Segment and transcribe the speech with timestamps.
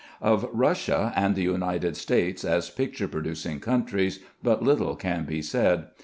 [0.23, 5.89] Of Russia and the United States as picture producing countries but little can be said.